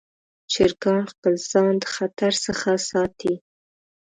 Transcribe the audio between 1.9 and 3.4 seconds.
خطر څخه ساتي.